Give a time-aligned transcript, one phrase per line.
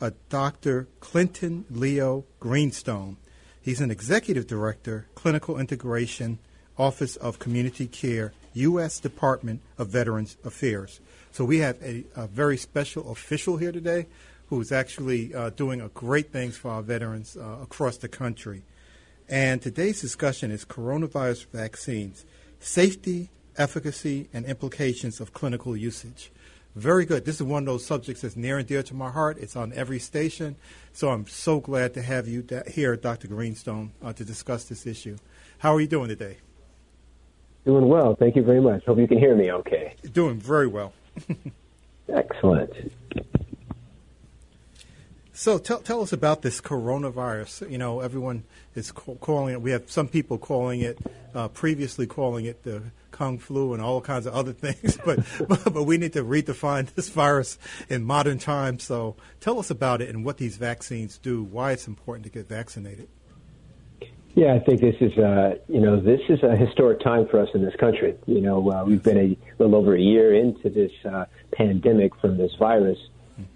[0.00, 0.88] a Dr.
[1.00, 3.16] Clinton Leo Greenstone.
[3.60, 6.38] He's an executive director, clinical integration,
[6.78, 8.98] Office of Community Care, U.S.
[8.98, 11.00] Department of Veterans Affairs.
[11.30, 14.06] So we have a, a very special official here today
[14.48, 18.62] who is actually uh, doing a great things for our veterans uh, across the country.
[19.28, 22.24] And today's discussion is coronavirus vaccines,
[22.58, 26.32] safety, efficacy, and implications of clinical usage.
[26.76, 27.24] Very good.
[27.24, 29.38] This is one of those subjects that's near and dear to my heart.
[29.38, 30.56] It's on every station.
[30.92, 33.26] So I'm so glad to have you here, Dr.
[33.26, 35.16] Greenstone, uh, to discuss this issue.
[35.58, 36.38] How are you doing today?
[37.64, 38.14] Doing well.
[38.14, 38.84] Thank you very much.
[38.84, 39.94] Hope you can hear me okay.
[40.12, 40.92] Doing very well.
[42.08, 42.72] Excellent.
[45.40, 47.70] So tell, tell us about this coronavirus.
[47.70, 50.98] You know, everyone is calling it, we have some people calling it,
[51.34, 55.64] uh, previously calling it the kung flu and all kinds of other things, but, but,
[55.72, 57.56] but we need to redefine this virus
[57.88, 58.82] in modern times.
[58.82, 62.46] So tell us about it and what these vaccines do, why it's important to get
[62.46, 63.08] vaccinated.
[64.34, 67.48] Yeah, I think this is uh, you know this is a historic time for us
[67.54, 68.14] in this country.
[68.26, 72.36] You know, uh, we've been a little over a year into this uh, pandemic from
[72.36, 72.98] this virus.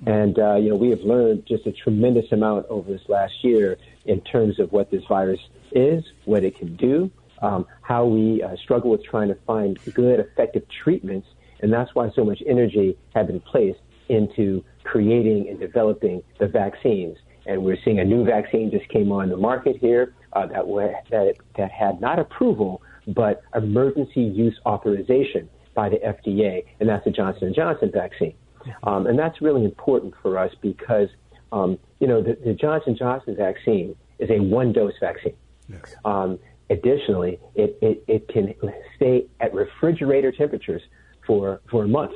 [0.07, 3.79] And, uh, you know, we have learned just a tremendous amount over this last year
[4.05, 5.41] in terms of what this virus
[5.73, 7.11] is, what it can do,
[7.43, 11.29] um, how we uh, struggle with trying to find good, effective treatments.
[11.61, 17.17] And that's why so much energy has been placed into creating and developing the vaccines.
[17.47, 20.95] And we're seeing a new vaccine just came on the market here uh, that, were,
[21.11, 27.11] that, that had not approval, but emergency use authorization by the FDA, and that's the
[27.11, 28.35] Johnson & Johnson vaccine.
[28.83, 31.09] Um, and that's really important for us because,
[31.53, 35.35] um, you know, the, the, Johnson Johnson vaccine is a one dose vaccine.
[35.69, 35.95] Yes.
[36.05, 36.39] Um,
[36.71, 38.55] additionally, it, it, it can
[38.97, 40.83] stay at refrigerator temperatures
[41.27, 42.13] for, for a month.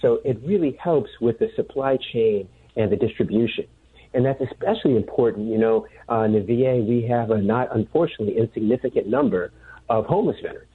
[0.00, 3.66] So it really helps with the supply chain and the distribution.
[4.14, 5.48] And that's especially important.
[5.48, 9.52] You know, uh, in the VA, we have a not unfortunately insignificant number
[9.88, 10.68] of homeless veterans.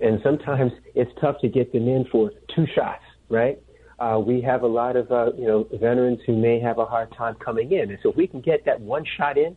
[0.00, 3.58] And sometimes it's tough to get them in for two shots, right?
[3.98, 7.10] Uh, we have a lot of uh, you know veterans who may have a hard
[7.12, 9.56] time coming in, and so if we can get that one shot in,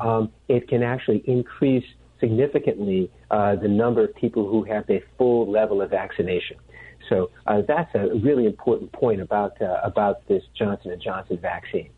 [0.00, 1.84] um, it can actually increase
[2.20, 6.56] significantly uh, the number of people who have a full level of vaccination.
[7.08, 11.90] So uh, that's a really important point about uh, about this Johnson and Johnson vaccine.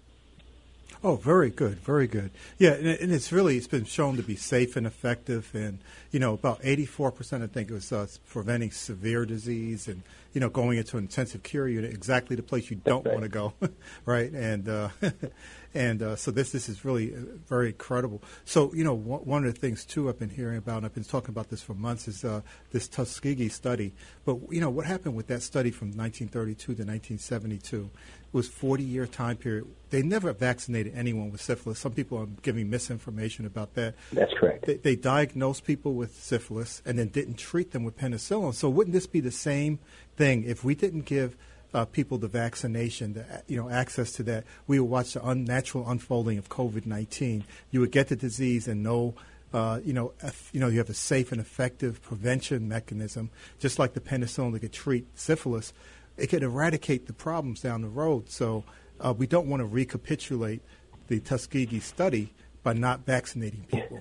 [1.02, 2.30] Oh, very good, very good.
[2.58, 5.78] Yeah, and, and, it's really it's been shown to be safe and effective, and
[6.10, 10.02] you know about eighty four percent, I think, it was uh, preventing severe disease and
[10.34, 13.14] you know going into an intensive care unit, exactly the place you don't right.
[13.14, 13.54] want to go,
[14.04, 14.30] right?
[14.30, 14.88] And uh,
[15.74, 18.22] and uh, so this this is really uh, very credible.
[18.44, 21.04] So you know one of the things too I've been hearing about, and I've been
[21.04, 22.40] talking about this for months, is uh,
[22.72, 23.94] this Tuskegee study.
[24.24, 27.90] But you know what happened with that study from 1932 to 1972
[28.32, 29.66] was 40 year time period.
[29.90, 31.78] They never vaccinated anyone with syphilis.
[31.78, 33.94] Some people are giving misinformation about that.
[34.12, 34.66] That's correct.
[34.66, 38.54] They, they diagnosed people with syphilis and then didn't treat them with penicillin.
[38.54, 39.80] So wouldn't this be the same
[40.16, 41.36] thing if we didn't give
[41.74, 44.44] uh, people the vaccination, the, you know, access to that?
[44.66, 47.44] We would watch the unnatural unfolding of COVID nineteen.
[47.70, 49.14] You would get the disease and know.
[49.52, 53.80] Uh, you know, if, you know, you have a safe and effective prevention mechanism, just
[53.80, 55.72] like the penicillin that could treat syphilis
[56.20, 58.28] it could eradicate the problems down the road.
[58.28, 58.64] So
[59.00, 60.60] uh, we don't want to recapitulate
[61.08, 62.32] the Tuskegee study
[62.62, 64.00] by not vaccinating people.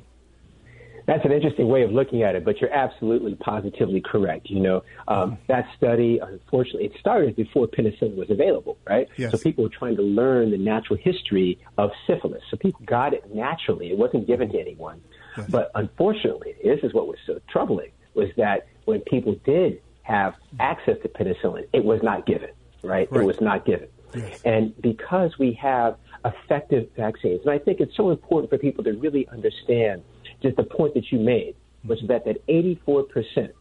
[1.06, 4.50] That's an interesting way of looking at it, but you're absolutely positively correct.
[4.50, 5.42] You know, um, mm-hmm.
[5.48, 9.08] that study, unfortunately, it started before penicillin was available, right?
[9.18, 9.32] Yes.
[9.32, 12.42] So people were trying to learn the natural history of syphilis.
[12.50, 13.92] So people got it naturally.
[13.92, 15.02] It wasn't given to anyone.
[15.38, 15.50] Yes.
[15.50, 20.98] But unfortunately, this is what was so troubling, was that when people did have access
[21.04, 22.50] to penicillin, it was not given,
[22.84, 23.12] right?
[23.12, 23.22] right.
[23.22, 23.88] It was not given.
[24.16, 24.42] Yes.
[24.44, 28.94] And because we have effective vaccines, and I think it's so important for people to
[28.94, 30.04] really understand
[30.42, 33.52] just the point that you made, which is that, that 84%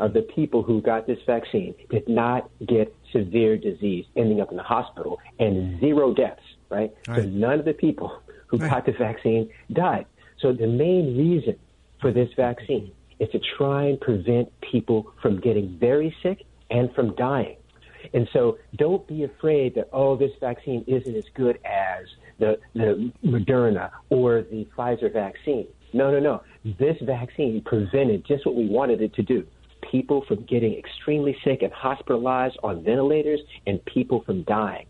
[0.00, 4.56] of the people who got this vaccine did not get severe disease ending up in
[4.56, 6.94] the hospital and zero deaths, right?
[7.06, 7.22] right.
[7.22, 8.70] So none of the people who right.
[8.70, 10.06] got the vaccine died.
[10.40, 11.56] So the main reason
[12.00, 17.14] for this vaccine is to try and prevent people from getting very sick and from
[17.16, 17.56] dying.
[18.14, 22.06] And so don't be afraid that, oh, this vaccine isn't as good as
[22.38, 25.66] the, the Moderna or the Pfizer vaccine.
[25.92, 26.42] No, no, no.
[26.78, 29.46] This vaccine prevented just what we wanted it to do
[29.90, 34.86] people from getting extremely sick and hospitalized on ventilators and people from dying.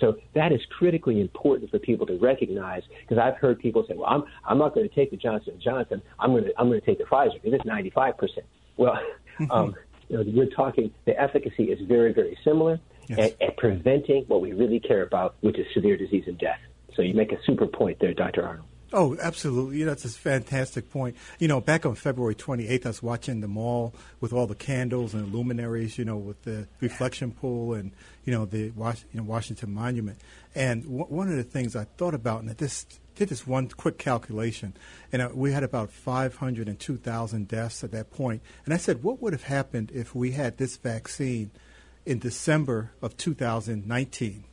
[0.00, 4.08] So that is critically important for people to recognize because I've heard people say, "Well,
[4.08, 6.00] I'm I'm not going to take the Johnson Johnson.
[6.20, 8.46] I'm going to I'm going to take the Pfizer because it's 95 percent."
[8.76, 8.94] Well,
[9.40, 9.50] mm-hmm.
[9.50, 9.74] um,
[10.08, 12.78] you know, we're talking the efficacy is very very similar
[13.08, 13.32] yes.
[13.40, 16.60] at, at preventing what we really care about, which is severe disease and death.
[16.94, 18.46] So you make a super point there, Dr.
[18.46, 18.67] Arnold.
[18.90, 19.84] Oh, absolutely.
[19.84, 21.16] That's a fantastic point.
[21.38, 25.12] You know, back on February 28th, I was watching the mall with all the candles
[25.12, 27.92] and luminaries, you know, with the reflection pool and,
[28.24, 28.72] you know, the you
[29.12, 30.18] know, Washington Monument.
[30.54, 33.68] And w- one of the things I thought about, and I just did this one
[33.68, 34.72] quick calculation,
[35.12, 38.40] and uh, we had about 502,000 deaths at that point.
[38.64, 41.50] And I said, what would have happened if we had this vaccine
[42.06, 44.44] in December of 2019?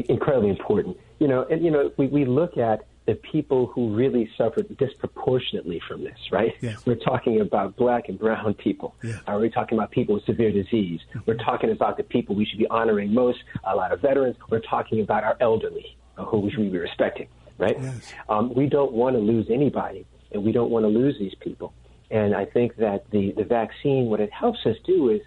[0.08, 0.98] incredibly important.
[1.20, 5.80] You know, and you know, we, we look at the people who really suffered disproportionately
[5.88, 6.56] from this, right?
[6.62, 6.86] Yes.
[6.86, 8.96] We're talking about black and brown people.
[9.04, 9.20] Yeah.
[9.28, 11.02] Uh, we're talking about people with severe disease.
[11.10, 11.20] Mm-hmm.
[11.28, 14.38] We're talking about the people we should be honoring most, a lot of veterans.
[14.50, 17.28] We're talking about our elderly, uh, who we should be respecting,
[17.60, 17.78] right?
[17.80, 18.14] Yes.
[18.28, 21.74] Um, we don't want to lose anybody, and we don't want to lose these people.
[22.10, 25.22] And I think that the, the vaccine, what it helps us do is,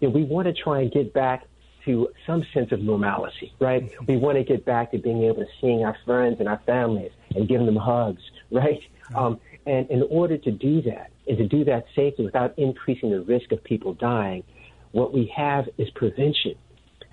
[0.00, 1.46] you know, we want to try and get back
[1.84, 3.90] to some sense of normalcy, right?
[4.06, 7.10] We want to get back to being able to seeing our friends and our families
[7.34, 8.80] and giving them hugs, right?
[9.14, 13.20] Um, and in order to do that, and to do that safely without increasing the
[13.20, 14.42] risk of people dying,
[14.90, 16.54] what we have is prevention.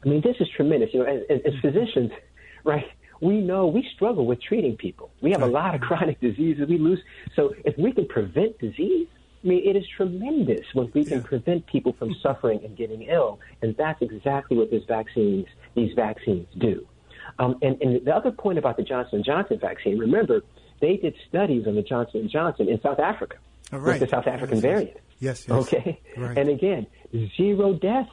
[0.03, 0.89] I mean, this is tremendous.
[0.93, 2.11] You know, as, as, as physicians,
[2.63, 2.85] right?
[3.21, 5.11] We know we struggle with treating people.
[5.21, 6.99] We have a lot of chronic diseases we lose.
[7.35, 9.07] So if we can prevent disease,
[9.43, 13.39] I mean, it is tremendous when we can prevent people from suffering and getting ill,
[13.61, 15.45] and that's exactly what these vaccines
[15.75, 16.85] these vaccines do.
[17.37, 20.41] Um, and, and the other point about the Johnson Johnson vaccine, remember,
[20.81, 23.37] they did studies on the Johnson Johnson in South Africa
[23.71, 23.99] right.
[23.99, 24.97] with the South African yes, variant.
[25.19, 25.51] Yes, yes.
[25.51, 26.37] Okay, right.
[26.37, 26.87] and again,
[27.37, 28.09] zero deaths.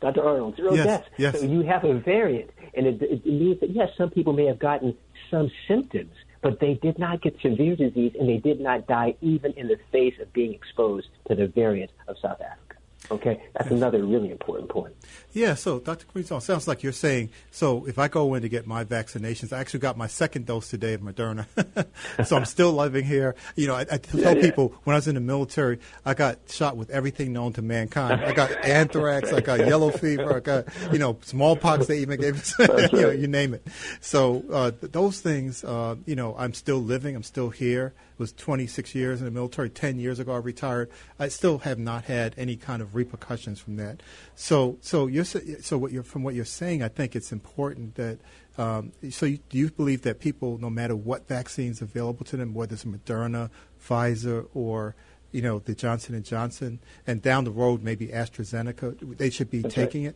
[0.00, 0.24] Dr.
[0.24, 1.08] Arnold, zero yes, deaths.
[1.16, 1.40] Yes.
[1.40, 4.58] So you have a variant, and it, it means that yes, some people may have
[4.58, 4.96] gotten
[5.30, 6.10] some symptoms,
[6.42, 9.78] but they did not get severe disease and they did not die even in the
[9.90, 12.71] face of being exposed to the variant of South Africa.
[13.10, 14.94] Okay, that's another really important point.
[15.32, 16.06] Yeah, so Dr.
[16.12, 19.60] Greenstone, sounds like you're saying, so if I go in to get my vaccinations, I
[19.60, 21.46] actually got my second dose today of Moderna.
[22.24, 23.34] so I'm still living here.
[23.56, 26.38] You know, I, I tell yeah, people when I was in the military, I got
[26.48, 28.20] shot with everything known to mankind.
[28.22, 32.38] I got anthrax, I got yellow fever, I got, you know, smallpox they even gave
[32.38, 32.54] us,
[32.92, 33.66] you know, you name it.
[34.00, 38.32] So uh, those things, uh, you know, I'm still living, I'm still here It was
[38.32, 39.70] 26 years in the military.
[39.70, 40.90] 10 years ago, I retired.
[41.18, 44.02] I still have not had any kind of repercussions from that.
[44.34, 46.82] So, so you're so what you're from what you're saying.
[46.82, 48.18] I think it's important that.
[48.58, 52.52] Um, so, you, do you believe that people, no matter what vaccines available to them,
[52.52, 53.48] whether it's Moderna,
[53.82, 54.94] Pfizer, or
[55.30, 59.62] you know the Johnson and Johnson, and down the road maybe AstraZeneca, they should be
[59.62, 60.14] That's taking right.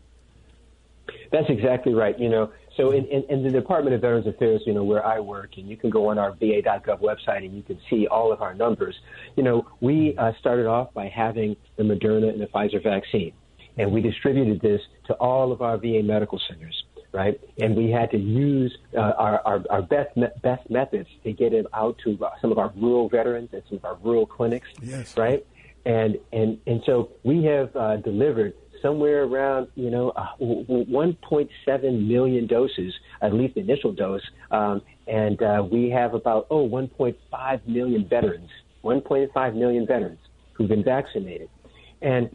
[1.09, 1.31] it?
[1.33, 2.19] That's exactly right.
[2.19, 5.18] You know, so in, in, in, the Department of Veterans Affairs, you know, where I
[5.21, 8.42] work, and you can go on our VA.gov website and you can see all of
[8.42, 8.95] our numbers.
[9.37, 13.33] You know, we uh, started off by having the Moderna and the Pfizer vaccine,
[13.78, 17.40] and we distributed this to all of our VA medical centers, right?
[17.59, 21.54] And we had to use uh, our, our, our best me- best methods to get
[21.54, 25.16] it out to some of our rural veterans and some of our rural clinics, yes.
[25.16, 25.47] right?
[25.87, 28.54] And and and so we have uh, delivered
[28.87, 35.43] somewhere around, you know, uh, 1.7 million doses, at least the initial dose, um, and
[35.43, 38.50] uh, we have about oh 1.5 million veterans,
[38.85, 40.21] 1.5 million veterans
[40.52, 41.49] who've been vaccinated,
[42.00, 42.35] and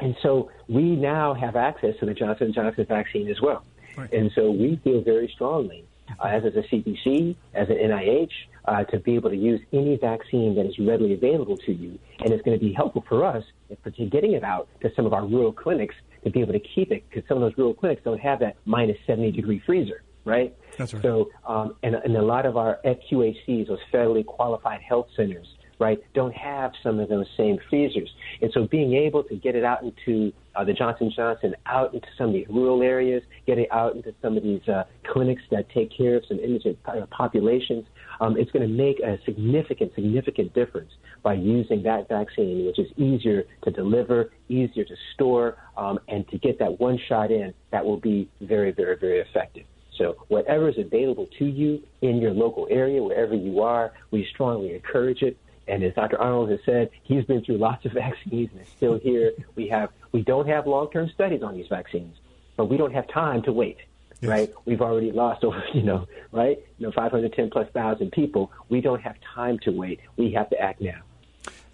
[0.00, 3.64] and so we now have access to the Johnson Johnson vaccine as well,
[3.96, 4.12] right.
[4.12, 5.84] and so we feel very strongly
[6.20, 8.30] uh, as is the CDC, as an NIH,
[8.66, 11.98] uh, to be able to use any vaccine that is readily available to you.
[12.20, 13.44] And it's going to be helpful for us
[13.82, 16.92] for getting it out to some of our rural clinics to be able to keep
[16.92, 20.54] it because some of those rural clinics don't have that minus 70 degree freezer, right?
[20.78, 21.02] That's right.
[21.02, 25.46] So, um, and, and a lot of our FQHCs, those federally qualified health centers,
[25.82, 28.08] right, don't have some of those same freezers.
[28.40, 32.06] And so being able to get it out into uh, the Johnson Johnson, out into
[32.16, 35.68] some of these rural areas, get it out into some of these uh, clinics that
[35.70, 36.78] take care of some indigent
[37.10, 37.84] populations,
[38.22, 40.92] um, it's going to make a significant, significant difference
[41.24, 46.38] by using that vaccine, which is easier to deliver, easier to store, um, and to
[46.38, 49.64] get that one shot in, that will be very, very, very effective.
[49.98, 54.72] So whatever is available to you in your local area, wherever you are, we strongly
[54.72, 55.36] encourage it.
[55.66, 56.20] And as Dr.
[56.20, 59.32] Arnold has said, he's been through lots of vaccines and is still here.
[59.56, 62.14] We have we don't have long-term studies on these vaccines,
[62.56, 63.78] but we don't have time to wait.
[64.22, 64.28] Yes.
[64.28, 64.54] Right?
[64.64, 66.58] We've already lost over, you know, right?
[66.78, 68.50] You know, 510 plus thousand people.
[68.68, 70.00] We don't have time to wait.
[70.16, 71.02] We have to act now.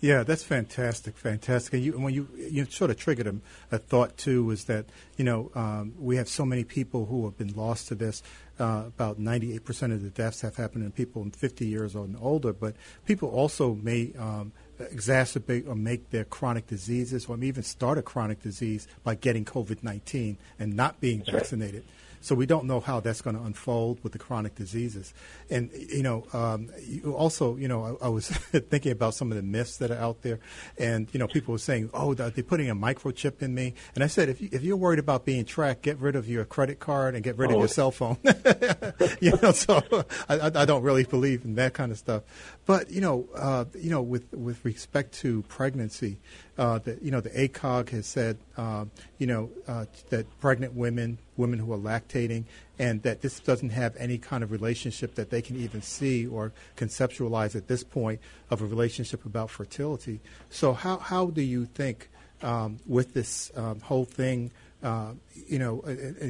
[0.00, 1.74] Yeah, that's fantastic, fantastic.
[1.74, 3.34] And you, when you you sort of triggered a,
[3.74, 4.86] a thought too, was that
[5.16, 8.22] you know um, we have so many people who have been lost to this.
[8.60, 12.52] Uh, about 98% of the deaths have happened in people in 50 years or older,
[12.52, 12.74] but
[13.06, 14.50] people also may um,
[14.80, 20.38] exacerbate or make their chronic diseases, or even start a chronic disease by getting COVID-19
[20.58, 21.84] and not being vaccinated.
[21.84, 21.92] Right.
[22.20, 25.14] So we don't know how that's going to unfold with the chronic diseases.
[25.50, 26.70] And, you know, um,
[27.14, 30.22] also, you know, I, I was thinking about some of the myths that are out
[30.22, 30.40] there.
[30.78, 33.74] And, you know, people were saying, oh, they're putting a microchip in me.
[33.94, 36.44] And I said, if, you, if you're worried about being tracked, get rid of your
[36.44, 37.54] credit card and get rid oh.
[37.54, 38.18] of your cell phone.
[39.20, 39.82] you know, so
[40.28, 42.22] I, I don't really believe in that kind of stuff.
[42.66, 46.18] But, you know, uh, you know, with, with respect to pregnancy,
[46.58, 48.84] uh, the, you know, the ACOG has said, uh,
[49.18, 52.44] you know, uh, that pregnant women, women who are lactating,
[52.78, 56.52] and that this doesn't have any kind of relationship that they can even see or
[56.76, 60.20] conceptualize at this point of a relationship about fertility.
[60.50, 62.10] So, how how do you think
[62.42, 64.50] um, with this um, whole thing,
[64.82, 65.12] uh,
[65.46, 65.82] you know,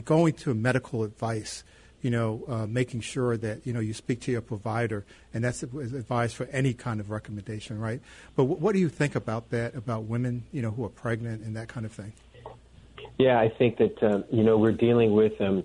[0.05, 1.65] going to medical advice?
[2.03, 5.63] you know, uh, making sure that you know you speak to your provider, and that's
[5.63, 8.01] advice for any kind of recommendation, right?
[8.37, 9.75] But w- what do you think about that?
[9.75, 12.13] About women, you know, who are pregnant and that kind of thing?
[13.19, 15.65] Yeah, I think that um, you know we're dealing with um,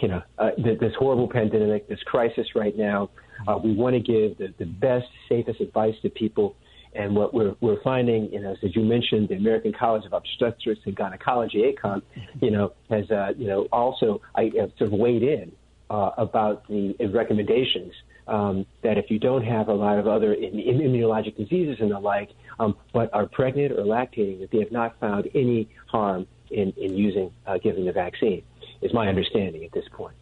[0.00, 3.10] you know uh, th- this horrible pandemic, this crisis right now.
[3.46, 6.56] Uh, we want to give the, the best, safest advice to people.
[6.94, 10.82] And what we're, we're finding, you know, as you mentioned, the American College of Obstetrics
[10.84, 12.02] and Gynecology, ACOG,
[12.42, 15.52] you know, has, uh, you know, also I, uh, sort of weighed in
[15.88, 17.92] uh, about the recommendations
[18.28, 22.30] um, that if you don't have a lot of other immunologic diseases and the like,
[22.60, 26.96] um, but are pregnant or lactating, that they have not found any harm in, in
[26.96, 28.42] using, uh, giving the vaccine,
[28.80, 30.14] is my understanding at this point.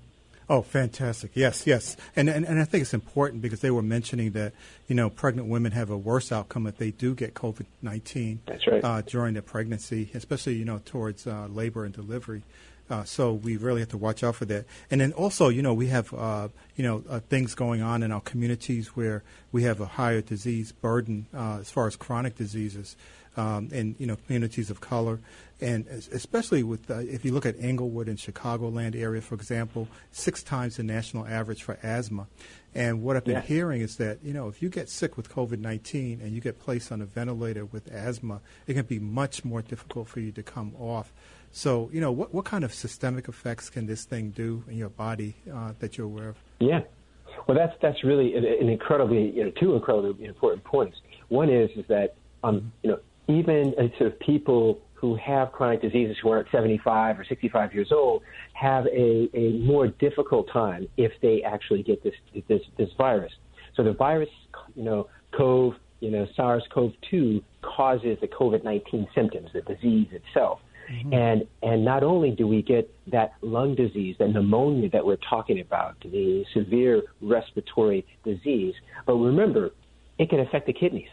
[0.51, 1.31] Oh, fantastic!
[1.35, 4.53] Yes, yes, and, and and I think it's important because they were mentioning that
[4.89, 8.41] you know pregnant women have a worse outcome if they do get COVID nineteen.
[8.49, 8.85] That's right.
[8.85, 12.43] Uh, during their pregnancy, especially you know towards uh, labor and delivery.
[12.90, 14.66] Uh, so we really have to watch out for that.
[14.90, 18.11] And then also, you know, we have uh, you know uh, things going on in
[18.11, 22.97] our communities where we have a higher disease burden uh, as far as chronic diseases
[23.37, 25.20] um, in you know communities of color,
[25.61, 30.42] and especially with uh, if you look at Englewood and Chicagoland area, for example, six
[30.42, 32.26] times the national average for asthma.
[32.73, 33.42] And what I've been yeah.
[33.42, 36.59] hearing is that you know if you get sick with COVID nineteen and you get
[36.59, 40.42] placed on a ventilator with asthma, it can be much more difficult for you to
[40.42, 41.12] come off.
[41.52, 44.88] So you know what what kind of systemic effects can this thing do in your
[44.88, 46.37] body uh, that you're aware of?
[46.61, 46.80] Yeah.
[47.47, 50.97] Well, that's that's really an, incredibly you know two incredibly important points.
[51.28, 52.14] One is is that
[52.45, 56.47] um, you know even uh, sort of people who have chronic diseases who are at
[56.52, 62.02] 75 or 65 years old have a, a more difficult time if they actually get
[62.02, 62.12] this,
[62.49, 63.33] this, this virus.
[63.76, 64.28] So the virus,
[64.75, 70.61] you know, CoV, you know, SARS-CoV-2 causes the COVID-19 symptoms, the disease itself.
[70.90, 71.14] Mm-hmm.
[71.14, 75.61] And and not only do we get that lung disease, that pneumonia that we're talking
[75.61, 78.75] about, the severe respiratory disease,
[79.06, 79.70] but remember,
[80.18, 81.09] it can affect the kidneys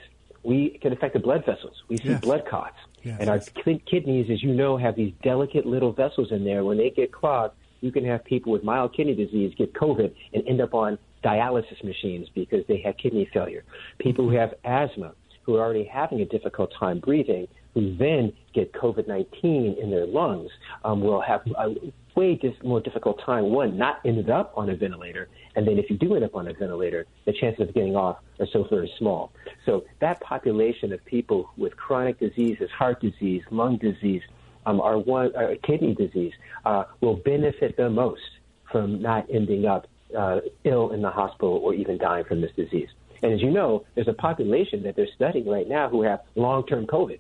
[0.48, 1.84] we can affect the blood vessels.
[1.90, 2.22] We see yes.
[2.22, 2.78] blood clots.
[3.04, 3.40] Yes, and our
[3.86, 6.64] kidneys, as you know, have these delicate little vessels in there.
[6.64, 10.48] When they get clogged, you can have people with mild kidney disease get COVID and
[10.48, 13.66] end up on dialysis machines because they had kidney failure.
[14.00, 15.14] People who have asthma,
[15.48, 20.06] who are already having a difficult time breathing, who then get COVID 19 in their
[20.06, 20.52] lungs,
[20.84, 21.74] um, will have a
[22.16, 25.90] way dis- more difficult time, one, not ended up on a ventilator, and then if
[25.90, 28.92] you do end up on a ventilator, the chances of getting off are so very
[28.98, 29.32] small.
[29.66, 34.24] So that population of people with chronic diseases, heart disease, lung disease,
[34.66, 36.34] um, or one, uh, kidney disease,
[36.66, 38.22] uh, will benefit the most
[38.70, 39.88] from not ending up
[40.18, 42.90] uh, ill in the hospital or even dying from this disease.
[43.22, 46.88] And as you know, there's a population that they're studying right now who have long-term
[46.88, 47.20] COVID.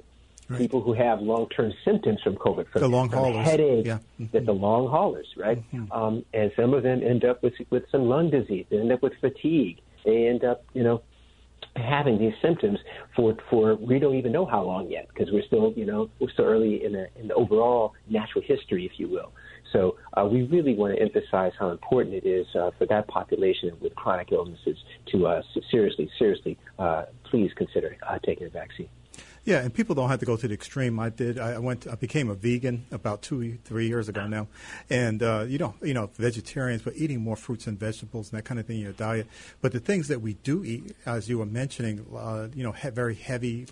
[0.49, 0.59] Right.
[0.59, 3.99] People who have long-term symptoms from COVID, from, the long from haulers, headache, yeah.
[4.17, 4.45] mm-hmm.
[4.45, 5.57] the long haulers, right?
[5.73, 5.91] Mm-hmm.
[5.91, 8.65] Um, and some of them end up with with some lung disease.
[8.69, 9.81] They end up with fatigue.
[10.05, 11.01] They end up, you know,
[11.77, 12.79] having these symptoms
[13.15, 16.29] for for we don't even know how long yet because we're still you know we're
[16.31, 19.31] still early in the in the overall natural history, if you will.
[19.73, 23.71] So uh, we really want to emphasize how important it is uh, for that population
[23.81, 24.77] with chronic illnesses
[25.11, 28.89] to uh, seriously, seriously, uh, please consider uh, taking a vaccine.
[29.47, 30.99] Yeah, and people don't have to go to the extreme.
[30.99, 31.39] I did.
[31.39, 31.87] I went.
[31.87, 34.49] I became a vegan about two, three years ago now,
[34.89, 38.43] and uh, you know, you know, vegetarians, but eating more fruits and vegetables and that
[38.43, 39.25] kind of thing in your diet.
[39.61, 42.89] But the things that we do eat, as you were mentioning, uh, you know, ha-
[42.89, 43.65] very heavy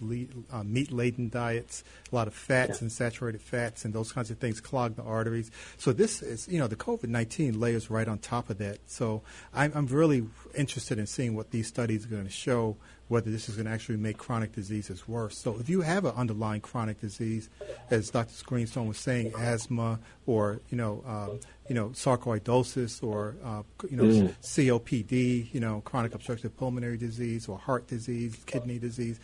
[0.49, 2.83] uh, meat-laden diets, a lot of fats yeah.
[2.85, 5.51] and saturated fats, and those kinds of things clog the arteries.
[5.77, 8.79] So this is, you know, the COVID nineteen layers right on top of that.
[8.87, 10.25] So I'm, I'm really
[10.57, 13.71] interested in seeing what these studies are going to show whether this is going to
[13.71, 15.37] actually make chronic diseases worse.
[15.37, 17.49] So if you have an underlying chronic disease,
[17.89, 18.33] as Dr.
[18.45, 24.03] Greenstone was saying, asthma or you know um, you know sarcoidosis or uh, you know
[24.03, 24.35] mm.
[24.41, 29.19] COPD, you know chronic obstructive pulmonary disease or heart disease, kidney disease,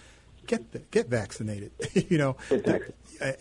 [0.47, 1.71] get the, get vaccinated.
[2.09, 2.79] you know, uh,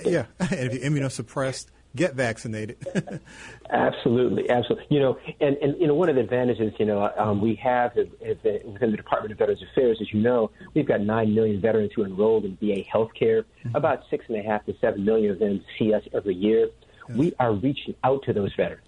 [0.05, 2.77] yeah, and if you're immunosuppressed get vaccinated.
[3.71, 4.87] absolutely, absolutely.
[4.91, 7.95] You know, and, and you know, one of the advantages, you know, um, we have
[7.95, 12.03] within the Department of Veterans Affairs, as you know, we've got nine million veterans who
[12.03, 13.45] are enrolled in VA healthcare.
[13.65, 13.77] Mm-hmm.
[13.77, 16.69] About six and a half to seven million of them see us every year.
[17.09, 17.19] Yes.
[17.19, 18.85] We are reaching out to those veterans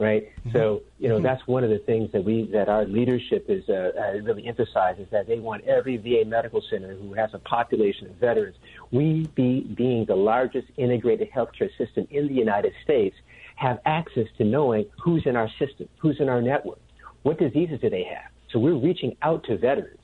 [0.00, 0.28] right?
[0.40, 0.52] Mm-hmm.
[0.52, 1.24] So you know mm-hmm.
[1.24, 5.06] that's one of the things that we that our leadership is uh, uh, really emphasizes
[5.12, 8.56] that they want every VA medical center who has a population of veterans,
[8.90, 13.14] we be being the largest integrated healthcare system in the United States,
[13.56, 16.80] have access to knowing who's in our system, who's in our network,
[17.22, 18.30] what diseases do they have.
[18.50, 20.00] So we're reaching out to veterans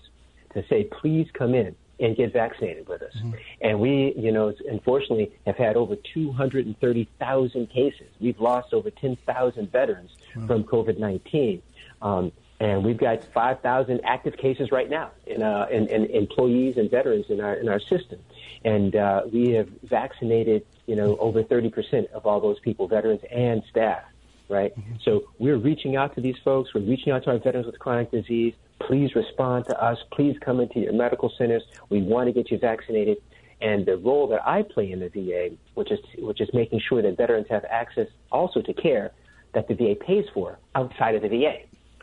[0.55, 3.15] to say, please come in and get vaccinated with us.
[3.17, 3.33] Mm-hmm.
[3.63, 8.09] And we, you know, unfortunately have had over 230,000 cases.
[8.21, 10.47] We've lost over 10,000 veterans wow.
[10.47, 11.63] from COVID 19.
[12.03, 16.91] Um, and we've got 5,000 active cases right now in, uh, in, in, employees and
[16.91, 18.19] veterans in our, in our system.
[18.65, 23.63] And uh, we have vaccinated, you know, over 30% of all those people, veterans and
[23.71, 24.03] staff,
[24.49, 24.79] right?
[24.79, 24.95] Mm-hmm.
[25.05, 26.73] So we're reaching out to these folks.
[26.75, 28.55] We're reaching out to our veterans with chronic disease.
[28.81, 29.99] Please respond to us.
[30.13, 31.63] Please come into your medical centers.
[31.89, 33.19] We want to get you vaccinated.
[33.61, 37.01] And the role that I play in the VA, which is which is making sure
[37.01, 39.13] that veterans have access also to care
[39.55, 41.61] that the VA pays for outside of the VA.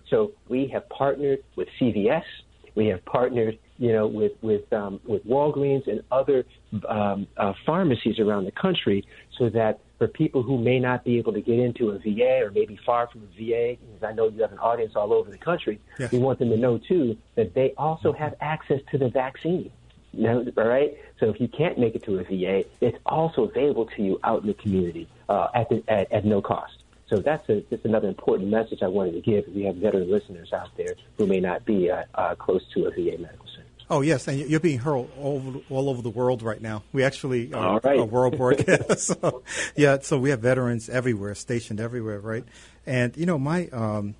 [0.09, 2.23] So we have partnered with CVS.
[2.75, 6.43] We have partnered, you know, with with um, with Walgreens and other
[6.89, 9.05] um, uh, pharmacies around the country,
[9.37, 12.51] so that for people who may not be able to get into a VA or
[12.51, 15.37] maybe far from a VA, because I know you have an audience all over the
[15.37, 16.11] country, yes.
[16.11, 19.71] we want them to know too that they also have access to the vaccine.
[20.11, 20.97] You know, all right.
[21.21, 24.41] So if you can't make it to a VA, it's also available to you out
[24.41, 26.83] in the community uh, at, the, at at no cost.
[27.07, 29.47] So that's a, just another important message I wanted to give.
[29.55, 32.91] We have veteran listeners out there who may not be uh, uh, close to a
[32.91, 33.62] VA medical center.
[33.93, 36.81] Oh yes, and you're being heard all, all over the world right now.
[36.93, 37.99] We actually are right.
[37.99, 38.99] a world broadcast.
[39.21, 39.43] so,
[39.75, 42.43] yeah, so we have veterans everywhere, stationed everywhere, right?
[42.87, 44.15] And you know, my um,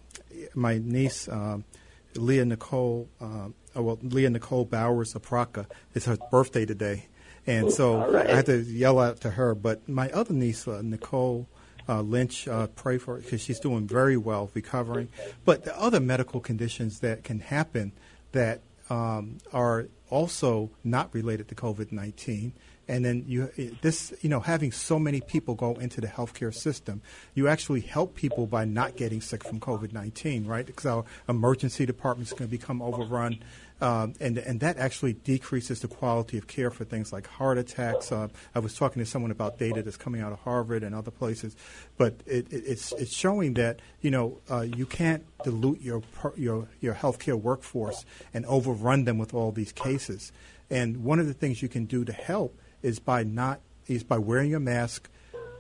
[0.54, 1.66] my niece um,
[2.14, 7.08] Leah Nicole, um, oh, well, Leah Nicole Bowers Apraka, it's her birthday today,
[7.48, 8.30] and so right.
[8.30, 9.56] I had to yell out to her.
[9.56, 11.48] But my other niece, uh, Nicole.
[11.90, 15.10] Uh, Lynch, uh, pray for her because she's doing very well, recovering.
[15.44, 17.92] But the other medical conditions that can happen
[18.32, 22.54] that um, are also not related to COVID 19.
[22.86, 23.50] And then you,
[23.82, 27.02] this, you know, having so many people go into the healthcare system,
[27.34, 30.66] you actually help people by not getting sick from COVID 19, right?
[30.66, 33.40] Because our emergency departments can become overrun.
[33.84, 38.14] Um, and and that actually decreases the quality of care for things like heart attacks.
[38.14, 41.12] Uh, I was talking to someone about data that's coming out of Harvard and other
[41.12, 41.54] places,
[41.98, 46.02] but it, it, it's it's showing that you know uh, you can't dilute your
[46.38, 50.32] your your healthcare workforce and overrun them with all these cases.
[50.70, 54.18] And one of the things you can do to help is by not is by
[54.18, 55.10] wearing a mask,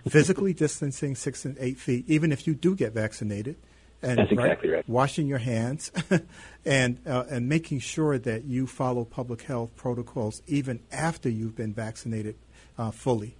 [0.08, 3.58] physically distancing six and eight feet, even if you do get vaccinated
[4.04, 4.90] and That's exactly right, right.
[4.90, 5.92] washing your hands
[6.66, 11.74] and uh, and making sure that you follow public health protocols even after you've been
[11.74, 12.36] vaccinated
[12.78, 13.36] uh, fully.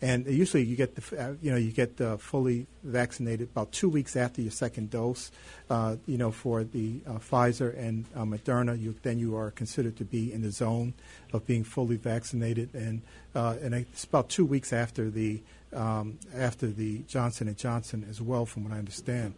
[0.00, 3.88] And usually you get the uh, you know you get uh, fully vaccinated about two
[3.88, 5.30] weeks after your second dose.
[5.70, 10.04] Uh, you know for the uh, Pfizer and Moderna, you, then you are considered to
[10.04, 10.94] be in the zone
[11.32, 13.02] of being fully vaccinated, and
[13.34, 15.40] and it's about two weeks after the
[15.72, 19.34] um, after the Johnson and Johnson as well, from what I understand.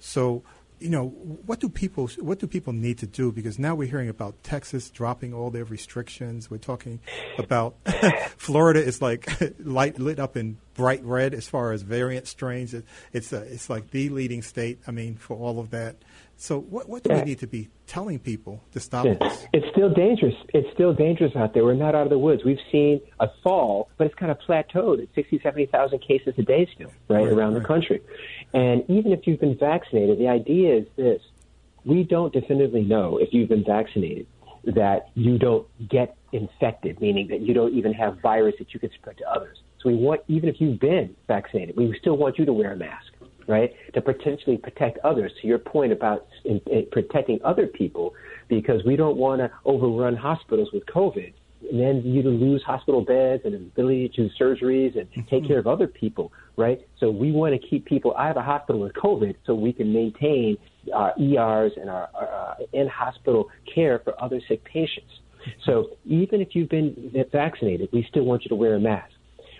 [0.00, 0.42] So
[0.80, 3.30] you know, what do people what do people need to do?
[3.30, 6.50] Because now we're hearing about Texas dropping all their restrictions.
[6.50, 7.00] We're talking
[7.38, 7.76] about
[8.38, 9.28] Florida is like
[9.60, 12.72] light lit up in bright red as far as variant strains.
[12.72, 14.80] It, it's a, it's like the leading state.
[14.86, 15.96] I mean, for all of that.
[16.36, 17.18] So what what do yeah.
[17.18, 19.14] we need to be telling people to stop yeah.
[19.20, 19.46] this?
[19.52, 20.34] It's still dangerous.
[20.54, 21.64] It's still dangerous out there.
[21.64, 22.42] We're not out of the woods.
[22.46, 26.66] We've seen a fall, but it's kind of plateaued at 60, 70,000 cases a day
[26.74, 27.62] still, right, right around right.
[27.62, 28.00] the country.
[28.52, 31.22] And even if you've been vaccinated, the idea is this
[31.84, 34.26] we don't definitively know if you've been vaccinated
[34.64, 38.90] that you don't get infected, meaning that you don't even have virus that you can
[38.92, 39.62] spread to others.
[39.80, 42.76] So we want, even if you've been vaccinated, we still want you to wear a
[42.76, 43.12] mask,
[43.46, 45.32] right, to potentially protect others.
[45.40, 48.14] To your point about in, in protecting other people,
[48.48, 51.32] because we don't want to overrun hospitals with COVID
[51.68, 55.58] and then you to lose hospital beds and ability to do surgeries and take care
[55.58, 56.80] of other people, right?
[56.98, 59.92] So we want to keep people out of the hospital with COVID so we can
[59.92, 60.56] maintain
[60.94, 65.10] our ERs and our, our uh, in-hospital care for other sick patients.
[65.64, 69.12] So even if you've been vaccinated, we still want you to wear a mask.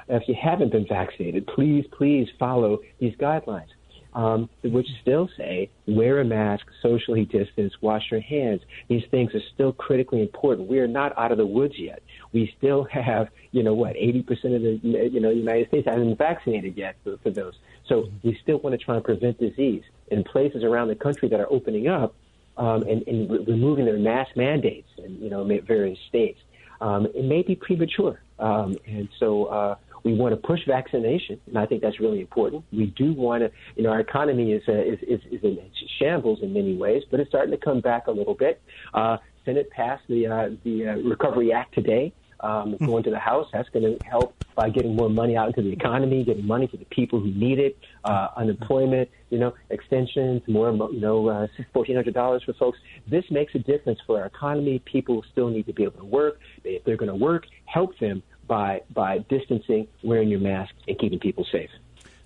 [0.08, 3.68] If you haven't been vaccinated, please, please follow these guidelines
[4.14, 8.60] um, which still say wear a mask, socially distance, wash your hands.
[8.88, 10.68] These things are still critically important.
[10.68, 12.02] We are not out of the woods yet.
[12.32, 16.16] We still have, you know, what, 80% of the, you know, United States hasn't been
[16.16, 17.54] vaccinated yet for, for those.
[17.88, 19.82] So we still want to try and prevent disease.
[20.08, 22.14] In places around the country that are opening up
[22.56, 26.40] um, and, and re- removing their mask mandates in, you know, various states,
[26.80, 28.20] um, it may be premature.
[28.38, 32.64] Um, and so, uh, we want to push vaccination, and I think that's really important.
[32.72, 35.58] We do want to, you know, our economy is, uh, is, is, is in
[35.98, 38.60] shambles in many ways, but it's starting to come back a little bit.
[38.94, 42.12] Uh, Senate passed the, uh, the uh, Recovery Act today.
[42.42, 42.86] Um, hmm.
[42.86, 43.48] going to the House.
[43.52, 46.76] That's going to help by getting more money out into the economy, getting money to
[46.78, 52.44] the people who need it, uh, unemployment, you know, extensions, more, you know, uh, $1,400
[52.46, 52.78] for folks.
[53.06, 54.78] This makes a difference for our economy.
[54.90, 56.40] People still need to be able to work.
[56.64, 61.20] If they're going to work, help them by by distancing, wearing your mask, and keeping
[61.20, 61.70] people safe.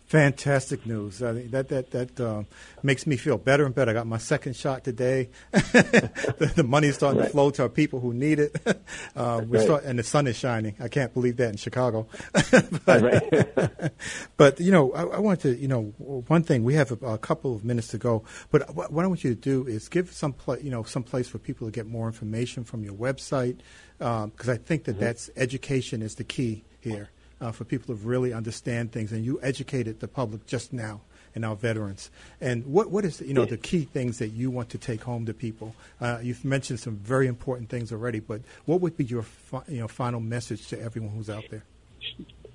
[0.07, 1.23] Fantastic news.
[1.23, 2.43] I think that that that uh,
[2.83, 3.91] makes me feel better and better.
[3.91, 5.31] I got my second shot today.
[5.51, 7.27] the, the money's starting right.
[7.27, 8.55] to flow to our people who need it.
[9.17, 9.65] Uh, we right.
[9.65, 10.75] start, and the sun is shining.
[10.81, 12.09] I can't believe that in Chicago.
[12.85, 13.95] but,
[14.37, 15.95] but, you know, I, I want to, you know,
[16.27, 16.65] one thing.
[16.65, 19.35] We have a, a, couple of minutes to go, but what, what I want you
[19.35, 22.07] to do is give some, pla- you know, some place for people to get more
[22.07, 23.59] information from your website,
[23.99, 25.05] because um, I think that mm-hmm.
[25.05, 29.13] that's education is the key here uh, for people to really understand things.
[29.13, 31.01] And you educated the public just now
[31.35, 32.11] and our veterans.
[32.41, 35.27] And what what is you know the key things that you want to take home
[35.27, 35.75] to people?
[36.01, 39.81] Uh, you've mentioned some very important things already, but what would be your fi- you
[39.81, 41.65] know final message to everyone who's out there?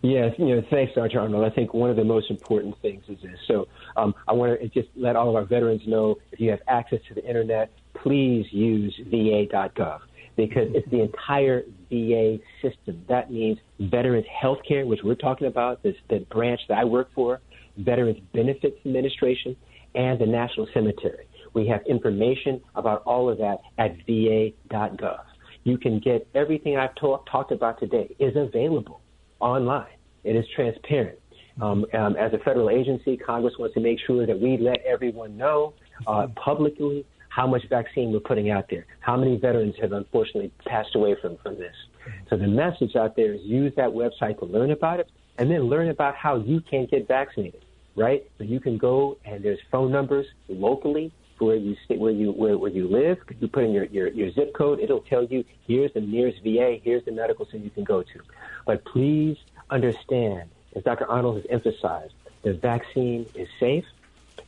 [0.01, 1.19] Yes, you know, thanks, Dr.
[1.19, 1.43] Arnold.
[1.43, 3.37] I think one of the most important things is this.
[3.47, 6.61] So um, I want to just let all of our veterans know if you have
[6.69, 9.99] access to the internet, please use va.gov
[10.37, 13.04] because it's the entire VA system.
[13.08, 17.10] That means Veterans Health Care, which we're talking about, this the branch that I work
[17.13, 17.41] for,
[17.78, 19.56] Veterans Benefits Administration,
[19.95, 21.25] and the National Cemetery.
[21.54, 25.19] We have information about all of that at va.gov.
[25.63, 29.02] You can get everything I've talk, talked about today is available
[29.39, 29.88] online.
[30.23, 31.19] It is transparent.
[31.62, 35.36] Um, um, as a federal agency, Congress wants to make sure that we let everyone
[35.36, 35.73] know
[36.08, 38.85] uh, publicly how much vaccine we're putting out there.
[38.99, 41.75] How many veterans have unfortunately passed away from, from this?
[42.29, 45.63] So the message out there is use that website to learn about it and then
[45.63, 47.63] learn about how you can get vaccinated,
[47.95, 48.29] right?
[48.37, 52.57] So you can go and there's phone numbers locally where you stay, where you where,
[52.57, 53.17] where you live.
[53.39, 54.79] You put in your, your, your zip code.
[54.79, 58.19] It'll tell you here's the nearest VA, here's the medical center you can go to.
[58.65, 59.37] But please
[59.69, 61.05] understand, as Dr.
[61.05, 63.85] Arnold has emphasized, the vaccine is safe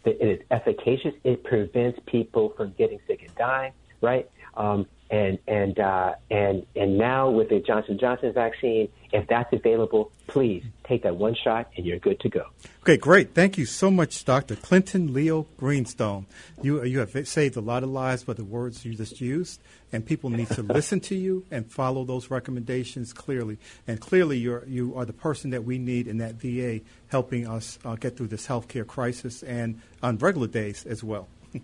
[0.06, 1.14] it is efficacious.
[1.24, 4.30] It prevents people from getting sick and dying, right?
[4.56, 10.12] Um, and and uh, and and now with the Johnson Johnson vaccine, if that's available,
[10.28, 12.46] please take that one shot and you're good to go.
[12.84, 13.36] Okay, great.
[13.36, 14.56] Thank you so much, Dr.
[14.56, 16.28] Clinton Leo Greenstone.
[16.62, 19.60] You you have saved a lot of lives by the words you just used,
[19.92, 23.58] and people need to listen to you and follow those recommendations clearly.
[23.88, 27.78] And clearly, you're you are the person that we need in that VA, helping us
[27.84, 31.28] uh, get through this healthcare crisis and on regular days as well.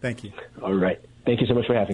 [0.00, 0.32] Thank you.
[0.60, 1.00] All right.
[1.24, 1.93] Thank you so much for having me.